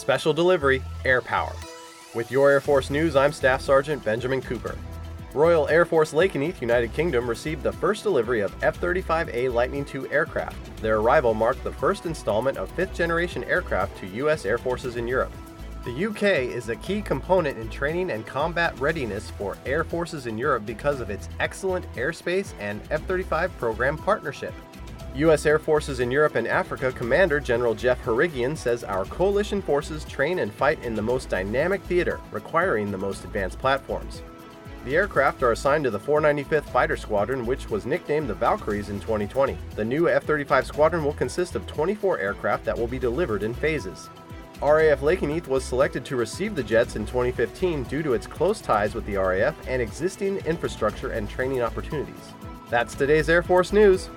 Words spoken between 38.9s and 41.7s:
2020. The new F 35 squadron will consist of